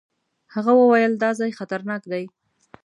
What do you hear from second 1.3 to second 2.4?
ځای خطرناک دی.